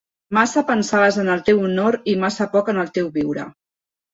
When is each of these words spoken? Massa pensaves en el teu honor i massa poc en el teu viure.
Massa 0.37 0.61
pensaves 0.69 1.19
en 1.25 1.29
el 1.35 1.43
teu 1.49 1.61
honor 1.67 1.99
i 2.15 2.17
massa 2.27 2.51
poc 2.57 2.73
en 2.75 2.85
el 2.85 2.93
teu 2.97 3.15
viure. 3.19 3.47